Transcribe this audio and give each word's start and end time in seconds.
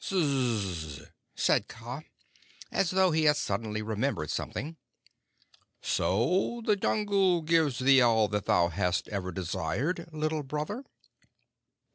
"Sssh!" 0.03 1.01
said 1.35 1.67
Kaa, 1.67 2.01
as 2.71 2.89
though 2.89 3.11
he 3.11 3.25
had 3.25 3.37
suddenly 3.37 3.83
remembered 3.83 4.31
something. 4.31 4.77
"So 5.83 6.63
the 6.65 6.75
Jungle 6.75 7.43
gives 7.43 7.77
thee 7.77 8.01
all 8.01 8.27
that 8.29 8.45
thou 8.45 8.69
hast 8.69 9.07
ever 9.09 9.31
desired, 9.31 10.09
Little 10.11 10.41
Brother?" 10.41 10.83